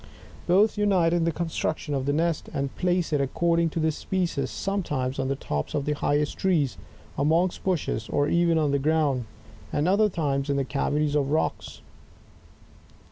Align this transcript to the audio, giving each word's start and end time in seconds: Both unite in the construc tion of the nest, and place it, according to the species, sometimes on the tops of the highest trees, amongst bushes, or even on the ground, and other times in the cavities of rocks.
Both 0.47 0.79
unite 0.79 1.13
in 1.13 1.25
the 1.25 1.31
construc 1.31 1.77
tion 1.77 1.93
of 1.93 2.07
the 2.07 2.11
nest, 2.11 2.49
and 2.55 2.75
place 2.75 3.13
it, 3.13 3.21
according 3.21 3.69
to 3.69 3.79
the 3.79 3.91
species, 3.91 4.49
sometimes 4.49 5.19
on 5.19 5.27
the 5.27 5.35
tops 5.35 5.75
of 5.75 5.85
the 5.85 5.93
highest 5.93 6.39
trees, 6.39 6.75
amongst 7.19 7.63
bushes, 7.63 8.09
or 8.09 8.27
even 8.27 8.57
on 8.57 8.71
the 8.71 8.79
ground, 8.79 9.25
and 9.71 9.87
other 9.87 10.09
times 10.09 10.49
in 10.49 10.57
the 10.57 10.65
cavities 10.65 11.13
of 11.13 11.29
rocks. 11.29 11.81